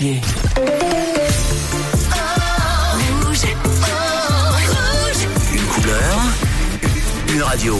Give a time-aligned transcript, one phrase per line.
[0.00, 0.20] Rouge.
[4.68, 5.26] Rouge.
[5.52, 6.20] Une couleur,
[7.34, 7.74] une radio.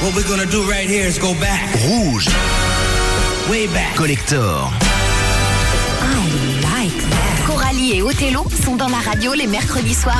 [0.00, 2.28] What we're gonna do right here is go back, Rouge.
[3.50, 3.96] way back.
[3.96, 4.70] Collector.
[7.94, 10.16] Et Othello sont dans la radio les mercredis soirs.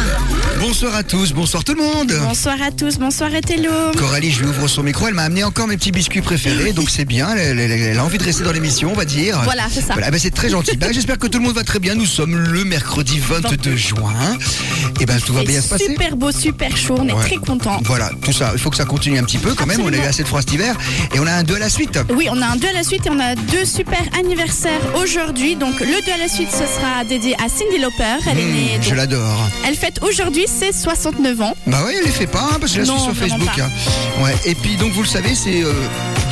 [0.61, 2.13] Bonsoir à tous, bonsoir tout le monde.
[2.23, 3.71] Bonsoir à tous, bonsoir Ethello.
[3.97, 6.91] Coralie, je lui ouvre son micro, elle m'a amené encore mes petits biscuits préférés, donc
[6.91, 9.41] c'est bien, elle, elle- elle a envie de rester dans l'émission, on va dire.
[9.45, 9.95] Voilà, c'est ça.
[9.95, 10.77] Voilà, ben c'est très gentil.
[10.77, 14.13] Ben, J'espère que tout le monde va très bien, nous sommes le mercredi 22 juin,
[15.01, 15.87] et ben tout va bien se passer.
[15.87, 17.21] super beau, super chaud, on est Ouais.
[17.25, 17.79] très contents.
[17.85, 19.97] Voilà, tout ça, il faut que ça continue un petit peu quand même, on a
[19.97, 20.77] eu assez de froid cet hiver,
[21.15, 21.99] et on a un 2 à la suite.
[22.15, 25.57] Oui, on a un 2 à la suite et on a deux super anniversaires aujourd'hui.
[25.57, 28.19] Donc le 2 à la suite, ce sera dédié à Cindy Lauper.
[28.31, 28.79] Elle est Mmh, née.
[28.81, 29.49] je l'adore.
[29.67, 31.55] elle fête aujourd'hui ses 69 ans.
[31.67, 33.49] Bah ouais, elle les fait pas, hein, parce que je la Non, suis sur Facebook.
[33.61, 33.71] hein.
[34.23, 35.73] Ouais, et puis donc vous le savez, c'est euh,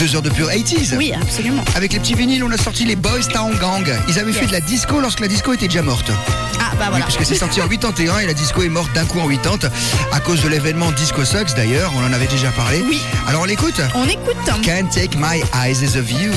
[0.00, 0.96] deux heures de pure 80s.
[0.96, 1.62] Oui, absolument.
[1.76, 3.86] Avec les petits vinyles, on a sorti les Boys Town Gang.
[4.08, 6.10] Ils avaient fait de la disco lorsque la disco était déjà morte.
[6.58, 7.04] Ah bah Oui, voilà.
[7.04, 9.68] puisque c'est sorti en 81 et la disco est morte d'un coup en 80
[10.12, 12.82] à cause de l'événement Disco Sucks d'ailleurs, on en avait déjà parlé.
[12.88, 12.98] Oui.
[13.28, 13.80] Alors on l'écoute?
[13.94, 14.36] On écoute.
[14.62, 16.32] Can't take my eyes as of you.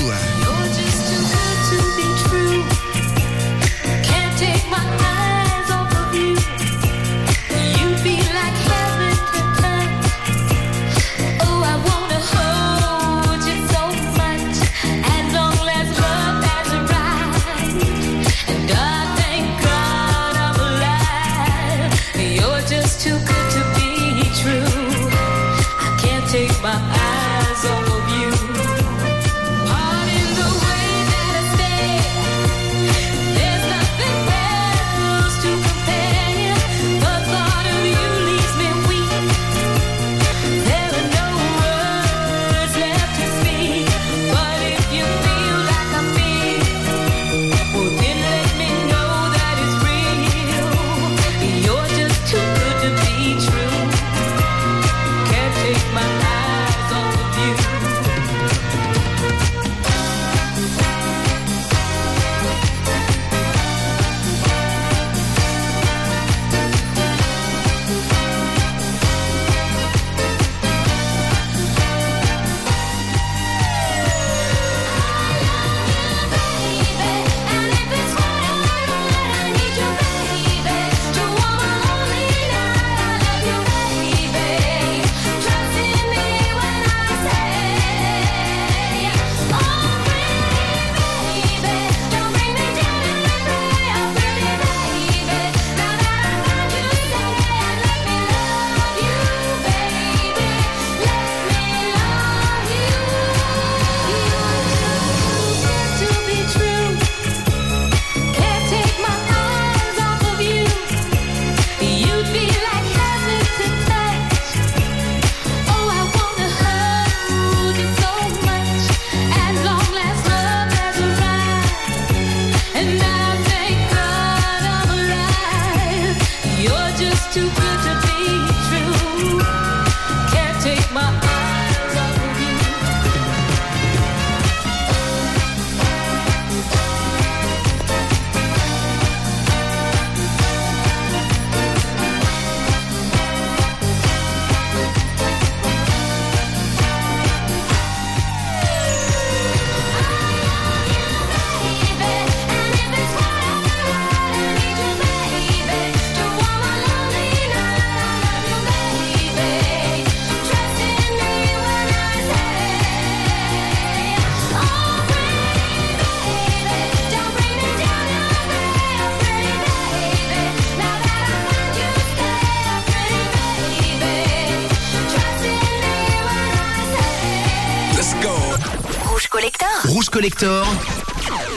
[180.43, 180.65] Collector.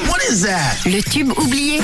[0.08, 0.84] What is that?
[0.86, 1.80] Le tube oublié.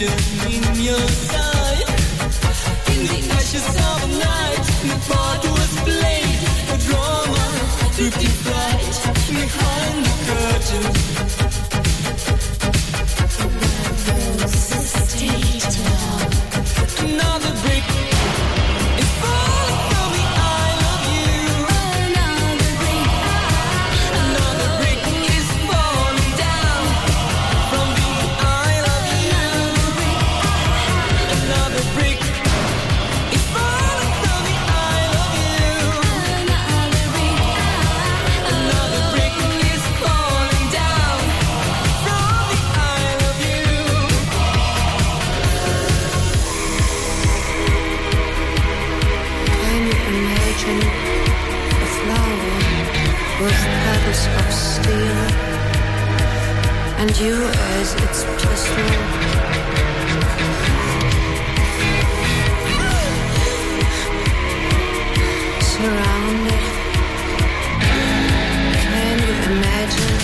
[0.00, 0.08] 生
[0.48, 0.96] 命有
[1.28, 1.49] 价
[57.22, 58.84] you as its pistil?
[65.60, 66.64] Surrounded.
[68.84, 70.18] Can you imagine?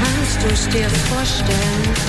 [0.00, 2.07] Kannst du es dir vorstellen?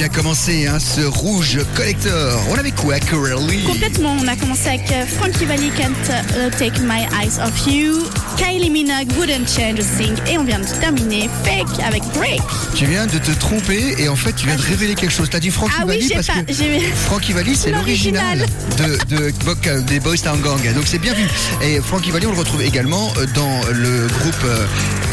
[0.00, 2.40] Bien commencé hein, ce rouge collector.
[2.48, 3.64] On avait quoi, Corelli?
[3.64, 7.98] Complètement, on a commencé avec euh, Frankie Valli, Can't uh, Take My Eyes Off You,
[8.40, 12.40] Kylie Minogue, Wouldn't Change a Thing, et on vient de terminer Fake avec Break.
[12.74, 15.28] Tu viens de te tromper et en fait tu viens de révéler quelque chose.
[15.30, 16.52] T'as dit Frankie Ah Valli parce pas- que
[16.94, 18.46] Frankie Valli c'est l'original
[18.78, 20.62] de, de, Boc- des Boys Town Gang.
[20.74, 21.26] Donc c'est bien vu.
[21.62, 24.64] Et Frankie Valli on le retrouve également euh, dans le groupe euh,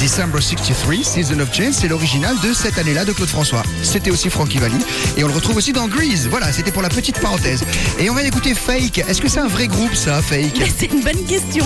[0.01, 1.73] December 63, Season of Change.
[1.73, 3.63] C'est l'original de cette année-là de Claude François.
[3.83, 4.77] C'était aussi Frankie Valli.
[5.17, 6.27] Et on le retrouve aussi dans Grease.
[6.29, 7.63] Voilà, c'était pour la petite parenthèse.
[7.99, 8.99] Et on va écouter Fake.
[8.99, 10.61] Est-ce que c'est un vrai groupe ça, Fake?
[10.79, 11.65] C'est une bonne question.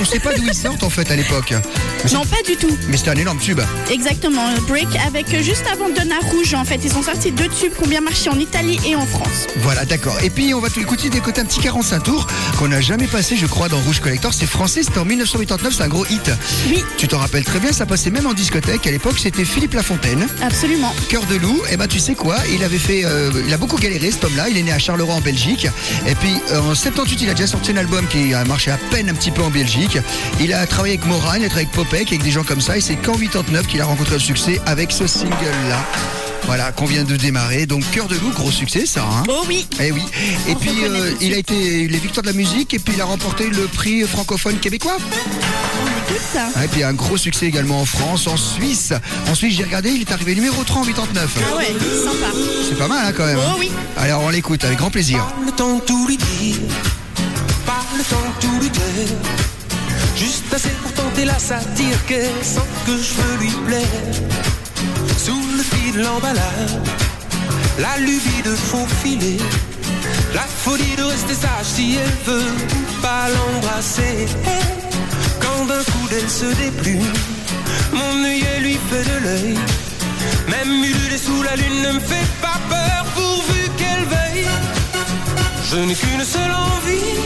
[0.00, 1.54] On sait pas d'où ils sortent en fait à l'époque.
[2.12, 2.76] Non, pas du tout.
[2.88, 3.60] Mais c'était un énorme tube.
[3.90, 6.80] Exactement, Break avec euh, juste avant Donna Rouge en fait.
[6.84, 9.46] Ils ont sorti deux tubes qui ont bien marché en Italie et en France.
[9.58, 10.16] Voilà, d'accord.
[10.22, 12.26] Et puis on va tout écouter d'écouter un petit 45 tours
[12.58, 14.32] qu'on n'a jamais passé, je crois, dans Rouge Collector.
[14.34, 16.30] C'est français, c'était en 1989, c'est un gros hit.
[16.68, 18.86] Oui, Tu t'en rappelles très bien, ça passait même en discothèque.
[18.86, 20.26] À l'époque, c'était Philippe Lafontaine.
[20.42, 20.94] absolument.
[21.08, 23.76] Cœur de loup, et ben tu sais quoi, il avait fait, euh, il a beaucoup
[23.76, 24.48] galéré cet homme-là.
[24.48, 25.66] Il est né à Charleroi en Belgique,
[26.06, 28.78] et puis euh, en 78 il a déjà sorti un album qui a marché à
[28.90, 29.98] peine un petit peu en Belgique.
[30.40, 32.76] Il a travaillé avec Moran, il a travaillé avec Popek, avec des gens comme ça,
[32.76, 35.84] et c'est qu'en 89 qu'il a rencontré le succès avec ce single-là.
[36.46, 37.66] Voilà, qu'on vient de démarrer.
[37.66, 39.02] Donc Cœur de loup, gros succès ça.
[39.02, 40.00] Hein Oh oui, Eh oui.
[40.48, 43.00] Et On puis euh, il a été les victoires de la musique, et puis il
[43.02, 44.96] a remporté le prix francophone québécois.
[44.98, 46.48] on écoute ça.
[46.56, 48.94] Ah, Et puis un gros succès également en France, en Suisse.
[49.28, 51.30] En Suisse, j'ai regardé, il est arrivé numéro 3 en 89.
[51.52, 51.66] Ah ouais,
[52.02, 52.32] sympa.
[52.66, 53.38] C'est pas mal hein, quand même.
[53.38, 53.52] hein.
[53.54, 53.70] Oh oui.
[53.98, 55.18] Alors on l'écoute avec grand plaisir.
[55.18, 56.56] Pas le temps de tout lui dire,
[57.66, 59.16] pas le temps de tout lui dire.
[60.18, 64.04] Juste assez pour tenter la satire qu'elle sent que je veux lui plaire.
[65.16, 66.74] Sous le fil de l'emballage,
[67.78, 69.38] la lubie de faufiler,
[70.34, 72.52] la folie de rester sage si elle veut
[73.00, 74.26] pas l'embrasser.
[75.40, 77.12] Quand d'un coup d'elle se déplume,
[77.92, 79.58] mon œillet lui fait de l'œil.
[80.48, 84.48] Même ululer sous la lune ne me fait pas peur pourvu qu'elle veille.
[85.70, 87.18] Je n'ai qu'une seule envie,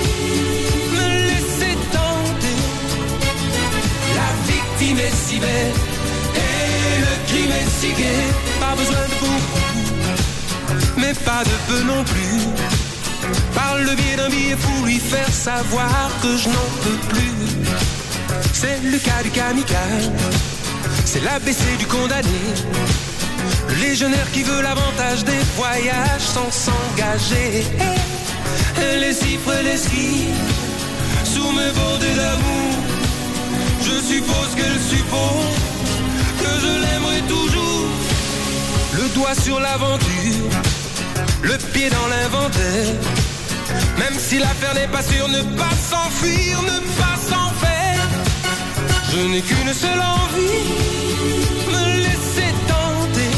[5.10, 8.26] si et le crime est si gai.
[8.60, 9.42] Pas besoin de beaucoup,
[10.98, 12.38] mais pas de peu non plus.
[13.54, 17.32] Par le biais d'un billet pour lui faire savoir que je n'en peux plus.
[18.52, 20.10] C'est le cas du kamikaze,
[21.04, 22.42] c'est l'ABC du condamné.
[23.68, 27.64] Le légionnaire qui veut l'avantage des voyages sans s'engager.
[29.00, 30.28] Les cifres et les skis,
[31.24, 32.71] sous mes bordées d'amour.
[33.84, 35.56] Je suppose qu'elle suppose
[36.40, 37.88] que je l'aimerai toujours.
[38.94, 40.50] Le doigt sur l'aventure,
[41.42, 42.94] le pied dans l'inventaire.
[43.98, 48.06] Même si l'affaire n'est pas sûre, ne pas s'enfuir, ne pas s'en faire.
[49.12, 50.62] Je n'ai qu'une seule envie,
[51.74, 53.32] me laisser tenter.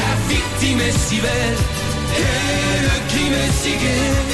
[0.00, 1.58] La victime est si belle
[2.18, 4.29] et le crime est si gai.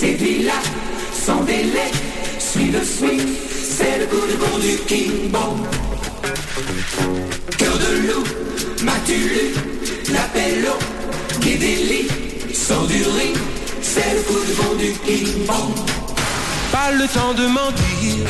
[0.00, 0.60] Séduit là,
[1.26, 1.90] sans délai,
[2.38, 3.20] suis le swing,
[3.76, 5.58] c'est le coup de bon du King Bong.
[7.58, 8.24] Cœur de loup,
[8.82, 9.46] m'as-tu lu,
[10.14, 10.76] l'appello,
[11.42, 12.08] qui délie,
[12.54, 13.36] sort du ring,
[13.82, 15.74] c'est le coup de bon du King Bong.
[16.72, 18.24] Pas le temps de mentir,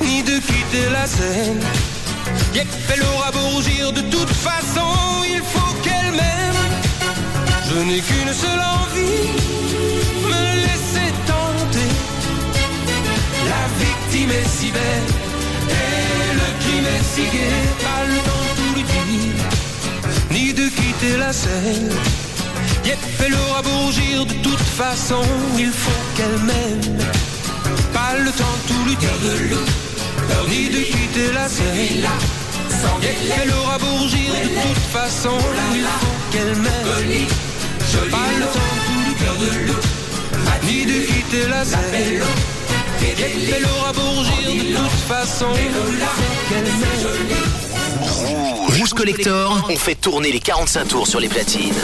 [0.00, 1.62] ni de quitter la scène.
[2.54, 4.88] Yep, elle aura beau rougir, de toute façon,
[5.28, 6.62] il faut qu'elle m'aime.
[7.68, 9.28] Je n'ai qu'une seule envie,
[10.32, 11.92] me laisser tenter.
[13.52, 15.10] La victime est si belle,
[15.82, 17.60] et le crime est si gai.
[17.86, 19.48] Pas le temps de tout lui dire,
[20.34, 21.90] ni de quitter la scène.
[22.84, 25.22] Yep, elle aura beau rougir, de toute façon,
[25.58, 26.98] il faut qu'elle m'aime.
[27.92, 29.18] Pas le temps tout lui dire,
[30.48, 32.06] ni de quitter la scène.
[33.02, 35.36] Yep, elle aura beau rougir, de toute façon,
[35.74, 37.26] il faut qu'elle m'aime.
[38.10, 39.34] Pas le temps de tout lui dire,
[40.64, 42.22] ni de quitter la scène.
[43.00, 43.18] Yep,
[43.56, 45.46] elle aura beau rougir, de toute façon.
[48.78, 51.74] Rouge Collector, on fait tourner les 45 tours sur les platines.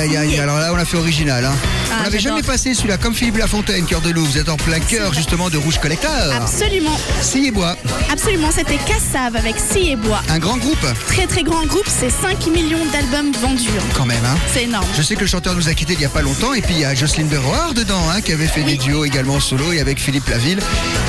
[0.00, 1.44] Alors là, on a fait original.
[1.44, 1.79] Hein.
[1.92, 2.20] Ah, on j'adore.
[2.20, 4.24] jamais passé celui-là, comme Philippe Lafontaine, cœur de loup.
[4.24, 6.32] Vous êtes en plein cœur, justement, de Rouge Collector.
[6.34, 7.76] Absolument, Scie et bois,
[8.10, 8.48] absolument.
[8.54, 10.22] C'était Cassave avec Scie et Bois.
[10.28, 13.68] un grand groupe, Très très grand groupe, c'est 5 millions d'albums vendus.
[13.94, 14.24] quand même.
[14.24, 14.36] Hein.
[14.52, 14.86] C'est énorme.
[14.96, 16.74] Je sais que le chanteur nous a quittés il y a pas longtemps et puis
[16.74, 19.72] il y a Jocelyne Berroir dedans hein, qui avait fait des duos également en solo
[19.72, 20.60] et avec Philippe Laville.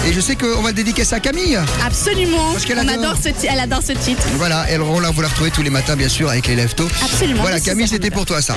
[0.07, 1.59] Et je sais qu'on va le dédicacer à Camille.
[1.85, 2.51] Absolument.
[2.53, 2.93] Parce qu'elle adore.
[2.93, 4.23] adore ce elle adore ce titre.
[4.37, 6.87] Voilà, elle on la vous la retrouvez tous les matins bien sûr avec les tôt.
[7.03, 7.41] Absolument.
[7.41, 8.55] Voilà Camille c'était pour toi ça.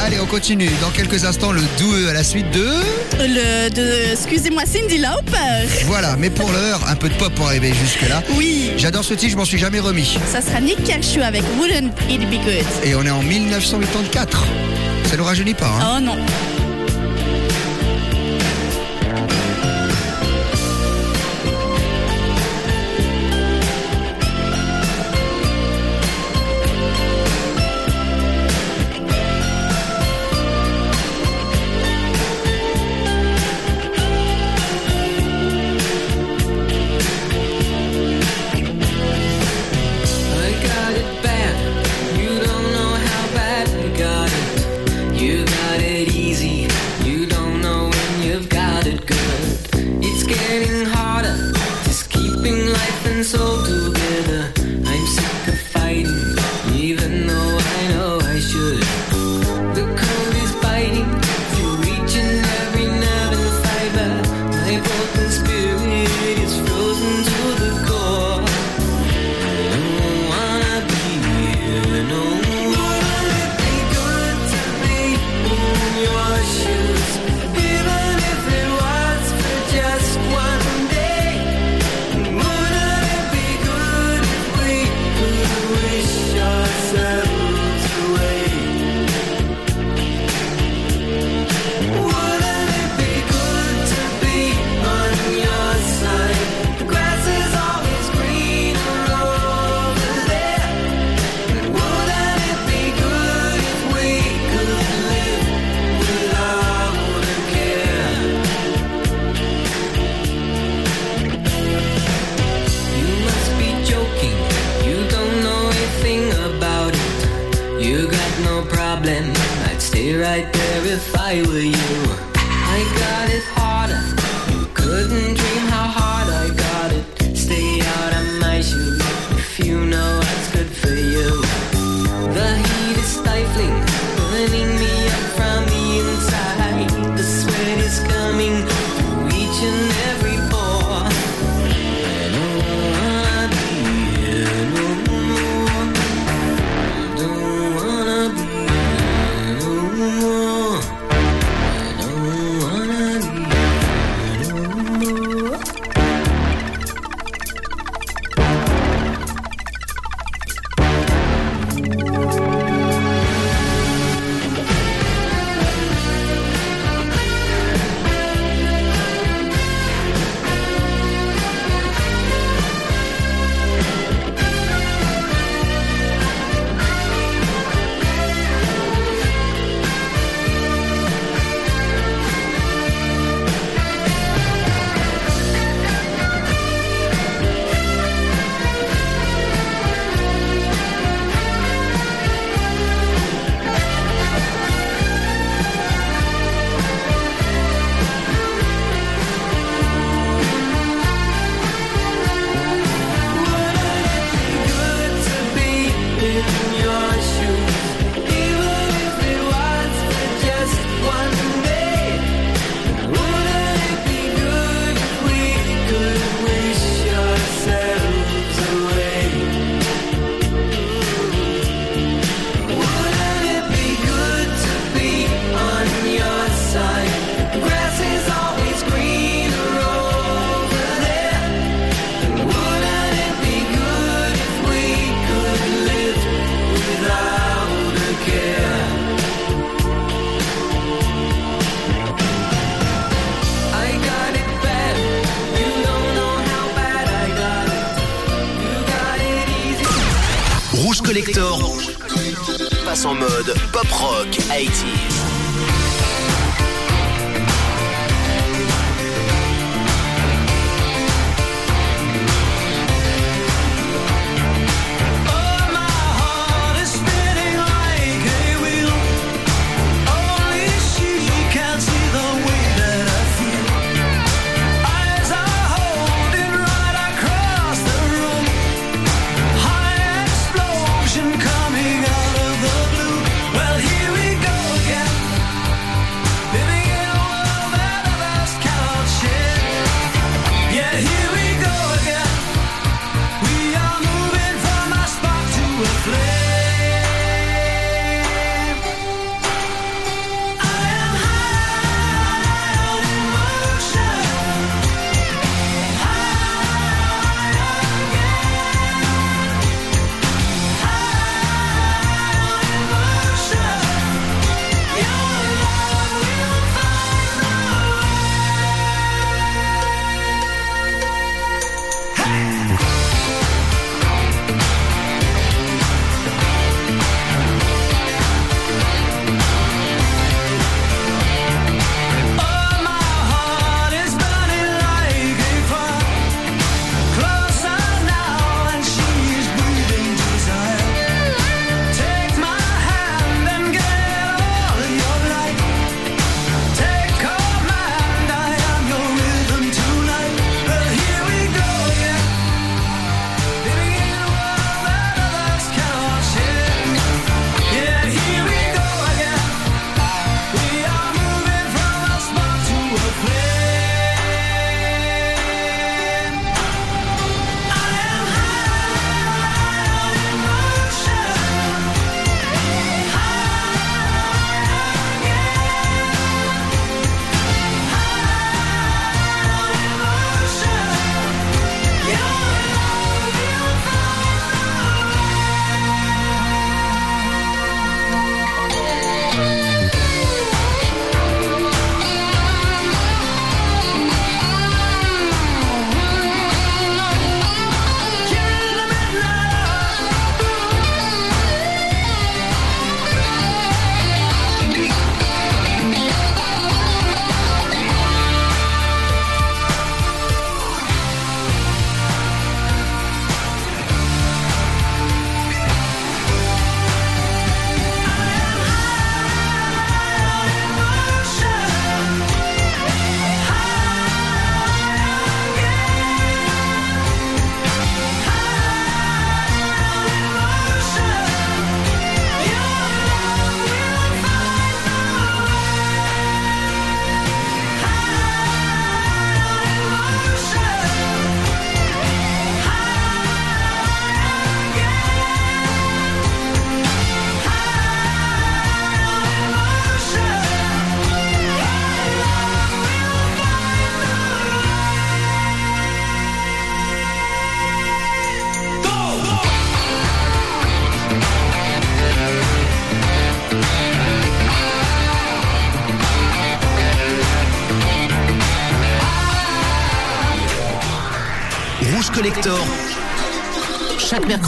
[0.00, 0.70] Allez on continue.
[0.80, 2.68] Dans quelques instants le doux à la suite de...
[3.18, 5.68] Le de excusez-moi Cindy Lauper.
[5.86, 8.22] Voilà, mais pour l'heure un peu de pop pour arriver jusque là.
[8.36, 8.72] Oui.
[8.76, 10.18] J'adore ce titre, je m'en suis jamais remis.
[10.30, 12.66] Ça sera Nick Kershaw avec Wouldn't It Be Good.
[12.84, 14.44] Et on est en 1984.
[15.10, 15.70] Ça nous rajeunit pas.
[15.80, 15.96] Hein.
[15.96, 16.16] Oh non.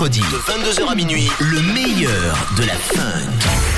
[0.07, 3.78] De 22h à minuit, le meilleur de la funk.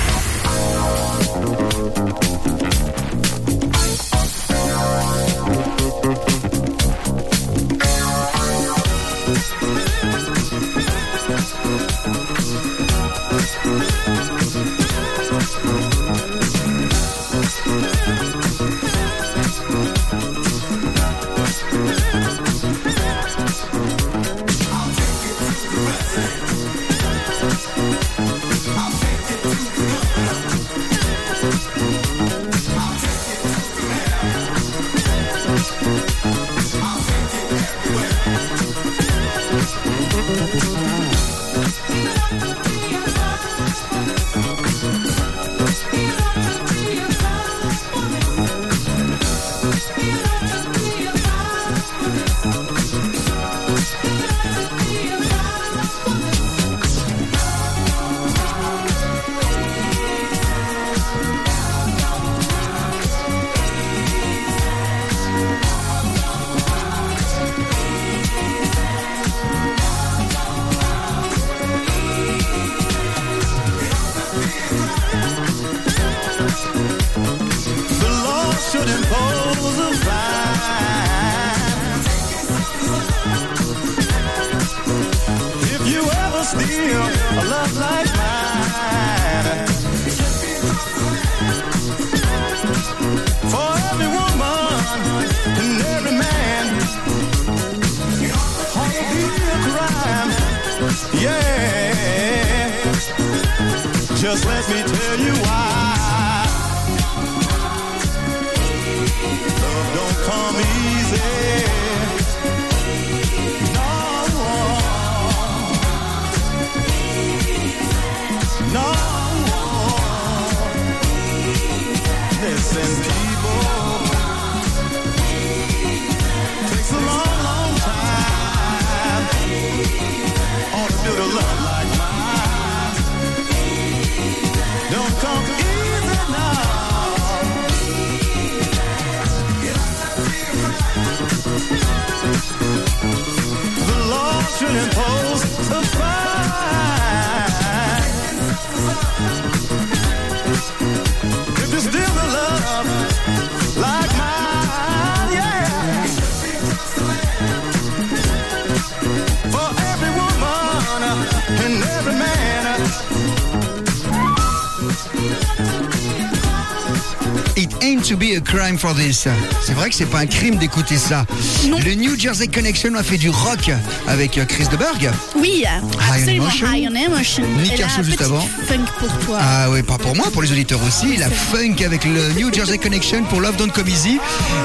[168.09, 169.27] To be a crime for this.
[169.63, 171.25] C'est vrai que c'est pas un crime d'écouter ça.
[171.65, 173.69] Le New Jersey Connection a fait du rock
[174.07, 175.11] avec euh, Chris DeBerg.
[175.37, 175.63] Oui,
[176.09, 176.45] absolument.
[176.45, 176.67] Emotion.
[176.73, 177.43] High on Emotion.
[177.61, 178.41] Nick Et juste avant.
[178.67, 179.37] Funk pour toi.
[179.39, 181.15] Ah oui, pas pour moi, pour les auditeurs aussi.
[181.17, 184.19] La funk avec le New Jersey Connection pour Love Don't Come Easy.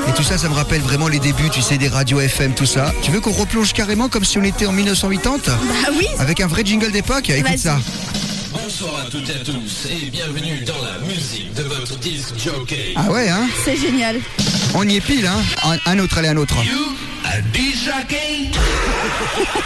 [0.08, 2.66] Et tout ça, ça me rappelle vraiment les débuts, tu sais, des radios FM, tout
[2.66, 2.92] ça.
[3.02, 6.06] Tu veux qu'on replonge carrément comme si on était en 1980 Bah oui.
[6.18, 7.28] Avec un vrai jingle d'époque?
[7.28, 7.78] Écoute ça.
[8.78, 12.92] Bonsoir à toutes et à tous et bienvenue dans la musique de votre disque jockey.
[12.94, 14.20] Ah ouais, hein C'est génial.
[14.74, 16.56] On y est pile, hein un, un autre, allez, un autre.
[17.24, 18.50] A disc jockey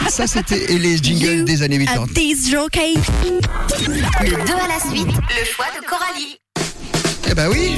[0.09, 2.05] Ça, c'était les jingles You des années a 80.
[2.15, 2.93] disc jockey.
[4.21, 6.37] Le 2 à la suite, le choix de Coralie.
[7.31, 7.71] Eh ben oui,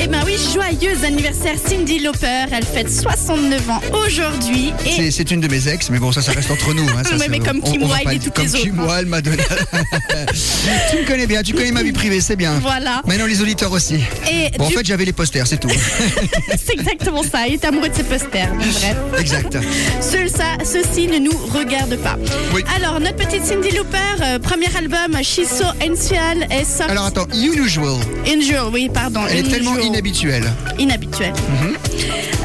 [0.00, 2.46] Eh ben oui, joyeux anniversaire Cindy Lauper.
[2.52, 4.72] Elle fête 69 ans aujourd'hui.
[4.84, 6.82] Et c'est- une de mes ex, mais bon, ça, ça reste entre nous.
[6.88, 8.96] Hein, ça, Ouais, ça- mais comme Kim Wilde et toutes comme les Kim autres, hein.
[8.96, 9.42] Wilde, Madonna.
[10.90, 12.58] tu me connais bien, tu connais ma vie privée, c'est bien.
[12.60, 13.02] Voilà.
[13.06, 13.96] Maintenant, les auditeurs aussi.
[14.30, 15.68] Et Bon, en fait, j'avais les posters, c'est tout.
[16.64, 17.46] c'est exactement ça.
[17.46, 18.52] Il est amoureux de ses posters.
[18.54, 18.96] Bref.
[19.18, 19.56] exact.
[20.00, 22.16] Seul ça, ceci ne nous regarde pas.
[22.54, 22.62] Oui.
[22.76, 26.90] Alors, notre petite Cindy Lauper, euh, premier album, She's So Ancient, est sorti.
[26.92, 29.20] Alors attends, Unusual, Unusual, oui, pardon.
[29.28, 29.86] elle est tellement Unusual.
[29.92, 30.44] inhabituelle.
[30.78, 31.32] inhabituel.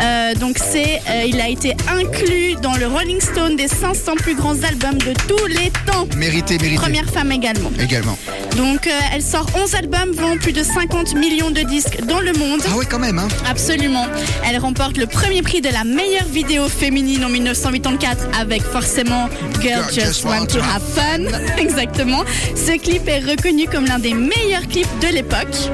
[0.01, 4.35] Euh, donc c'est, euh, il a été inclus dans le Rolling Stone des 500 plus
[4.35, 6.07] grands albums de tous les temps.
[6.17, 6.75] Mérité, mérité.
[6.77, 7.71] Première femme également.
[7.79, 8.17] Également.
[8.57, 12.33] Donc euh, elle sort 11 albums, vend plus de 50 millions de disques dans le
[12.33, 12.61] monde.
[12.71, 13.27] Ah ouais, quand même, hein.
[13.49, 14.05] Absolument.
[14.47, 19.29] Elle remporte le premier prix de la meilleure vidéo féminine en 1984 avec forcément
[19.61, 21.23] Girl Just Want to Have Fun.
[21.57, 22.23] Exactement.
[22.55, 25.69] Ce clip est reconnu comme l'un des meilleurs clips de l'époque.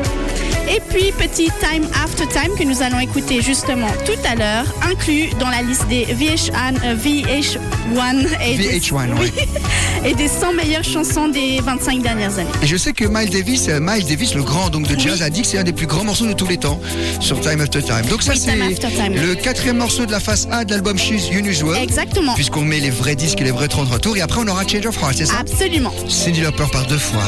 [0.69, 5.29] Et puis, petit Time After Time que nous allons écouter justement tout à l'heure, inclus
[5.39, 6.95] dans la liste des VH1, euh,
[10.03, 12.49] et, des, 100 meilleures chansons des 25 dernières années.
[12.61, 15.29] Et je sais que Miles Davis, euh, Miles Davis le grand donc de jazz, a
[15.29, 16.81] dit que c'est un des plus grands morceaux de tous les temps
[17.21, 18.05] sur Time After Time.
[18.09, 18.55] Donc ça, oui, c'est
[19.09, 21.81] le quatrième morceau de la face A de l'album She's Unusual.
[21.81, 22.33] Exactement.
[22.35, 24.17] Puisqu'on met les vrais disques et les vrais 30 retours.
[24.17, 25.39] Et après, on aura Change of Heart, c'est ça?
[25.39, 25.93] Absolument.
[26.09, 27.23] Cindy Lauper par deux fois.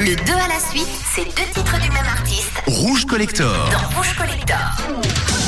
[0.00, 2.62] Le deux à la suite, c'est deux titres du même artiste.
[2.66, 3.68] Rouge Collector.
[3.70, 5.47] Dans Rouge Collector.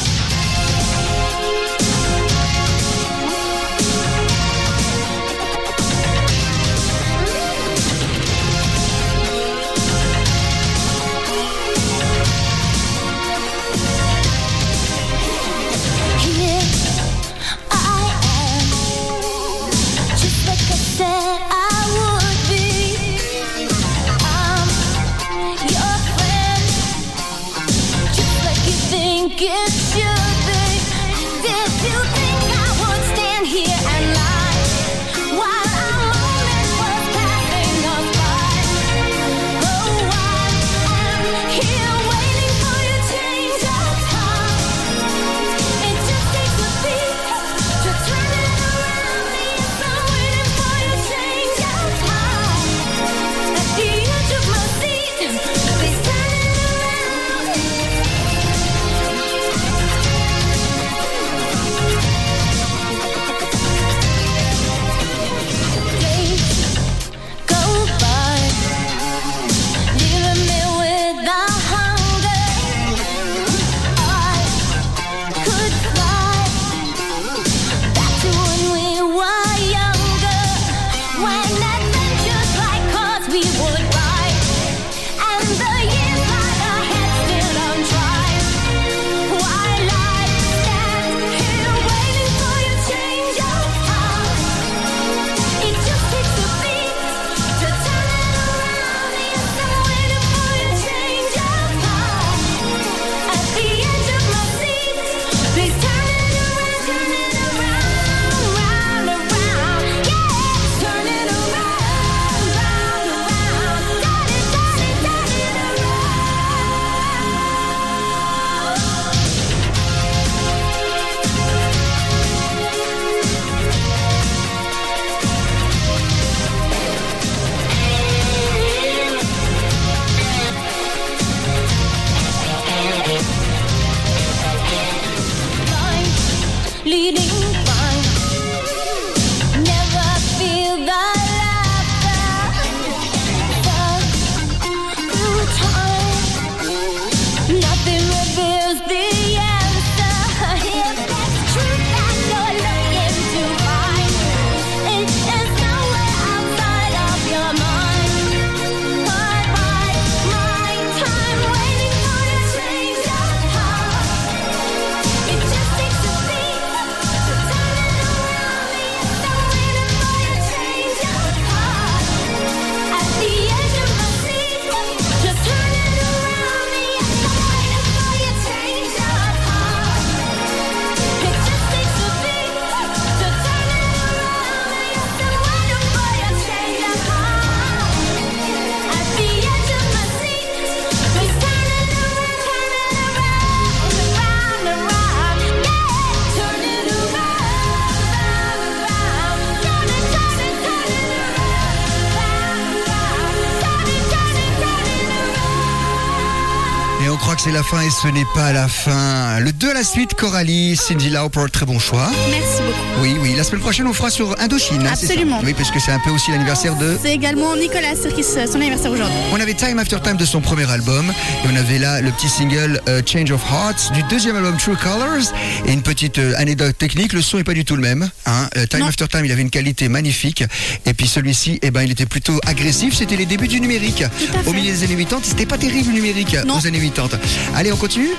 [207.91, 209.41] Ce n'est pas la fin.
[209.41, 212.10] Le 2 à la suite, Coralie, Cindy Lauper, très bon choix.
[212.30, 213.00] Merci beaucoup.
[213.02, 214.82] Oui, oui, la semaine prochaine on fera sur Indochine.
[214.86, 215.40] hein, c'est ça Absolument.
[215.42, 216.98] Oui, parce que c'est un peu aussi l'anniversaire de...
[217.02, 219.16] C'est également Nicolas Sirkis, son anniversaire aujourd'hui.
[219.32, 222.28] On avait Time After Time de son premier album et on avait là le petit
[222.28, 225.32] single euh, Change of Hearts du deuxième album True Colors
[225.66, 228.10] et une petite euh, anecdote technique, le son est pas du tout le même.
[228.26, 228.50] Hein.
[228.58, 228.86] Euh, Time Non.
[228.88, 230.44] After Time il avait une qualité magnifique
[230.84, 234.02] et puis celui-ci eh ben, il était plutôt agressif, c'était les débuts du numérique.
[234.02, 234.10] à
[234.40, 234.52] Au fait.
[234.52, 236.58] milieu des années 80, c'était pas terrible le numérique Non.
[236.58, 237.18] aux années 80.
[237.56, 238.10] Allez on continue?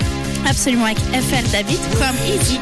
[0.45, 2.59] Absolument avec FL David, comme Easy.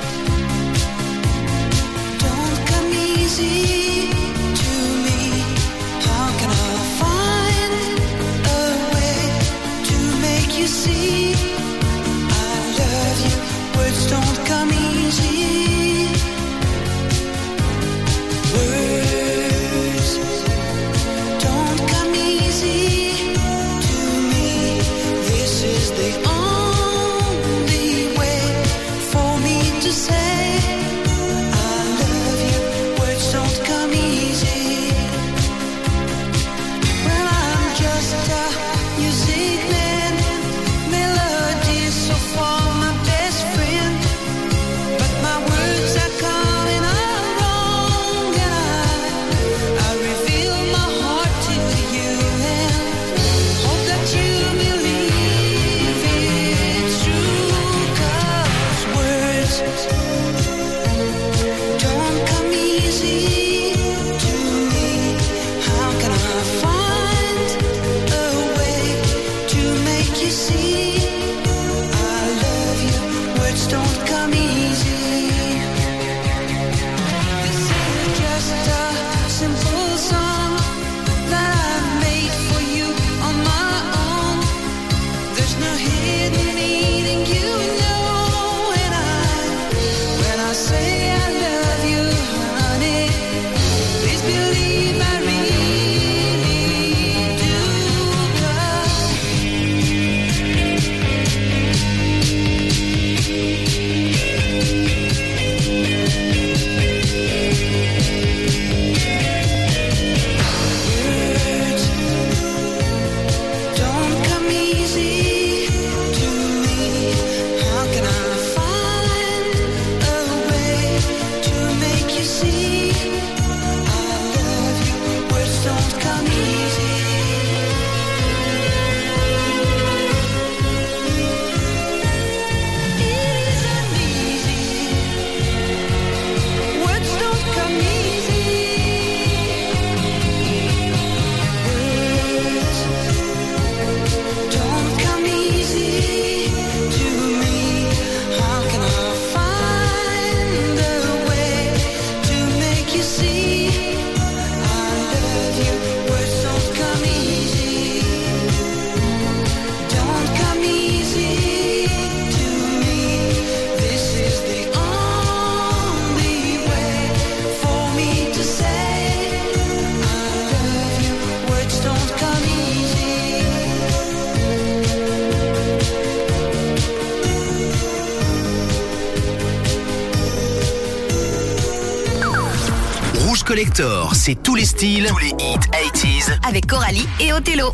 [184.14, 187.74] C'est tous les styles, tous les hits 80s avec Coralie et Othello.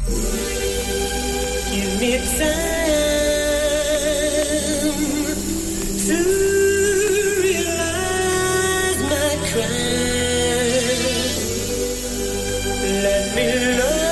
[13.02, 14.06] Let me love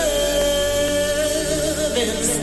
[1.98, 2.43] and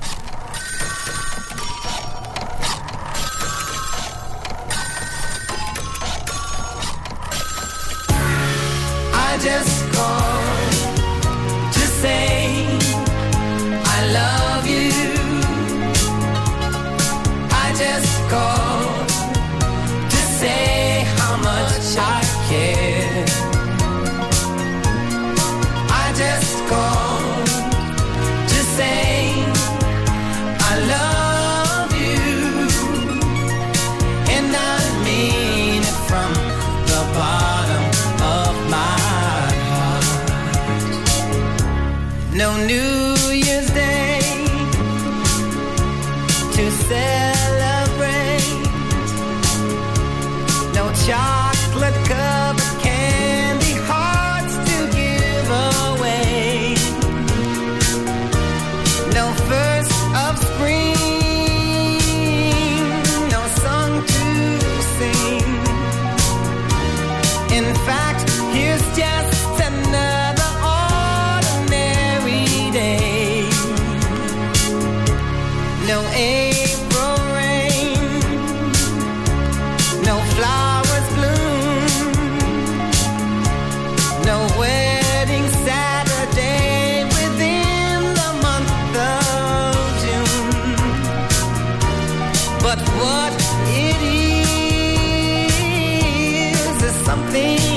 [92.75, 93.33] but what
[93.67, 94.47] it is
[96.81, 97.70] is something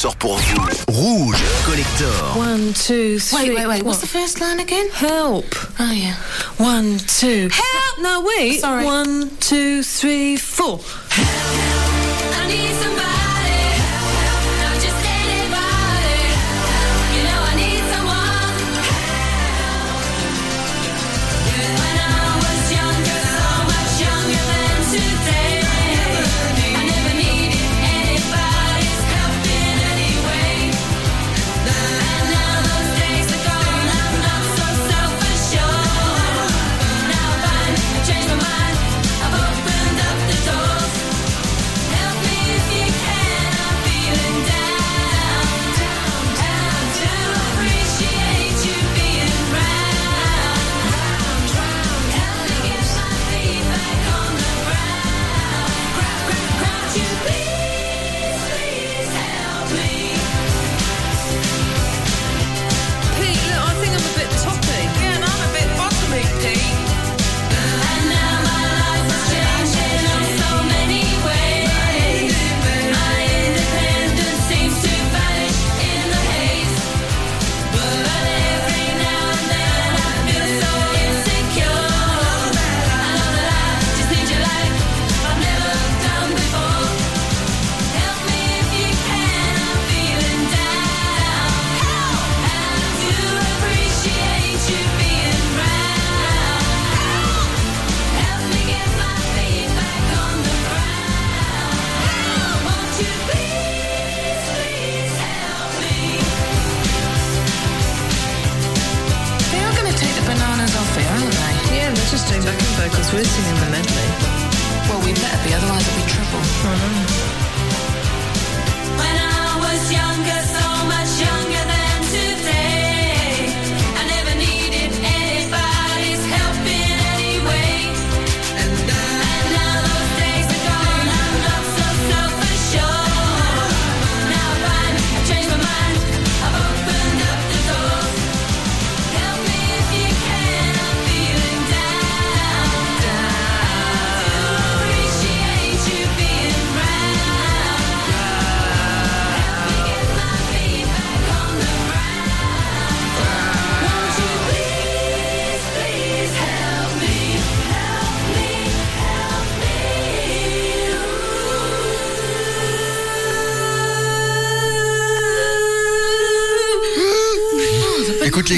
[0.00, 0.62] sort pour vous.
[0.88, 2.38] Rouge Collector.
[2.38, 3.50] One, two, three.
[3.50, 3.82] Wait, wait, wait.
[3.82, 3.84] What?
[3.84, 4.88] What's the first line again?
[4.94, 5.44] Help.
[5.78, 6.14] Oh, yeah.
[6.56, 7.50] One, two.
[7.52, 7.98] Help!
[8.00, 8.60] No, wait.
[8.60, 8.82] Sorry.
[8.82, 10.78] One, two, three, four.
[11.10, 11.29] Help.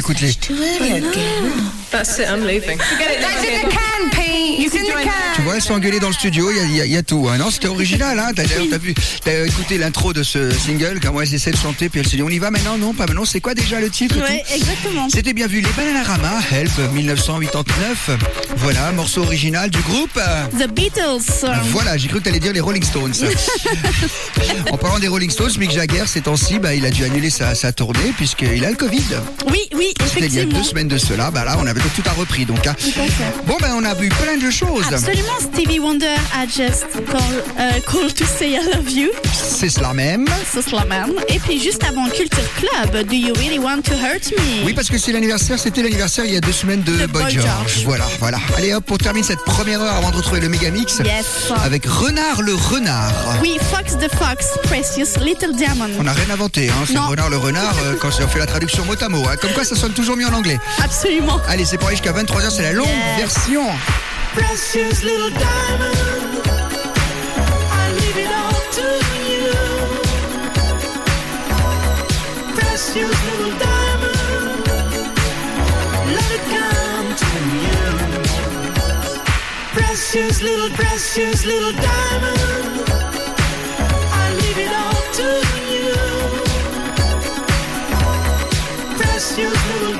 [0.02, 0.34] écoute-les.
[1.92, 4.11] That's in the can.
[5.34, 6.92] Tu vois, elles sont engueulées dans le studio, il y a, il y a- il
[6.92, 7.28] y a tout.
[7.30, 7.38] hein.
[7.38, 8.30] Non, c'était original, hein.
[8.34, 8.44] T'as
[8.78, 8.94] vu,
[9.24, 12.12] t'as écouté l'intro de ce single, quand moi elles essaient de chanter, puis elles se
[12.12, 14.54] disent, on y va maintenant, non, pas maintenant, c'est quoi déjà le titre Ouais, tout
[14.54, 15.08] exactement.
[15.10, 18.10] C'était bien vu, les Bananarama, Help, 1989.
[18.56, 20.18] Voilà, morceau original du groupe.
[20.58, 21.46] The Beatles.
[21.70, 23.14] Voilà, j'ai cru que t'allais dire les Rolling Stones.
[24.70, 27.54] en parlant des Rolling Stones, Mick Jagger, ces temps-ci, bah, il a dû annuler sa,
[27.54, 29.02] sa tournée puisqu'il a le Covid.
[29.50, 30.58] Oui, oui, C'était il y a effectivement.
[30.58, 31.30] deux semaines de cela.
[31.30, 32.44] Bah là, on avait tout a repris.
[32.46, 32.74] Donc, hein.
[33.46, 34.61] bon, ben, on a vu plein de choses.
[34.66, 37.20] Absolument, Stevie Wonder a just call,
[37.58, 39.10] euh, call to say I love you.
[39.32, 40.26] C'est cela même.
[40.50, 41.12] C'est cela même.
[41.28, 44.64] Et puis juste avant Culture Club, Do You Really Want to Hurt Me?
[44.64, 47.22] Oui, parce que c'est l'anniversaire, c'était l'anniversaire il y a deux semaines de, De Boy
[47.24, 47.46] Boy George.
[47.46, 47.82] George.
[47.84, 48.38] Voilà, voilà.
[48.56, 50.98] Allez hop, on termine cette première heure avant de retrouver le Megamix.
[51.04, 51.52] Yes.
[51.64, 53.12] Avec Renard le Renard.
[53.42, 55.90] Oui, Fox the Fox, Precious Little Diamond.
[55.98, 56.84] On n'a rien inventé, hein.
[56.86, 56.96] c'est.
[56.98, 59.24] Renard le Renard euh, quand on fait la traduction mot à mot.
[59.28, 59.36] hein.
[59.40, 60.58] Comme quoi, ça sonne toujours mieux en anglais.
[60.82, 61.38] Absolument.
[61.48, 62.86] Allez, c'est pour aller jusqu'à 23h, c'est la longue
[63.18, 63.34] Yes.
[63.34, 63.62] version.
[64.34, 65.96] Precious little diamond,
[67.80, 68.88] I leave it all to
[69.28, 69.52] you.
[72.56, 74.66] Precious little diamond,
[76.16, 77.30] let it come to
[77.64, 77.84] you.
[79.76, 82.88] Precious little, precious little diamond,
[84.12, 85.28] I leave it all to
[85.74, 85.92] you.
[88.96, 89.91] Precious little